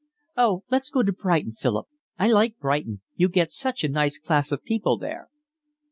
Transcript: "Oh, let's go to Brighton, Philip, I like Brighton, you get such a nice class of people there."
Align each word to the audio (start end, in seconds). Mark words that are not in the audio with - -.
"Oh, 0.35 0.63
let's 0.71 0.89
go 0.89 1.03
to 1.03 1.13
Brighton, 1.13 1.51
Philip, 1.51 1.85
I 2.17 2.31
like 2.31 2.57
Brighton, 2.57 3.01
you 3.17 3.29
get 3.29 3.51
such 3.51 3.83
a 3.83 3.87
nice 3.87 4.17
class 4.17 4.51
of 4.51 4.63
people 4.63 4.97
there." 4.97 5.29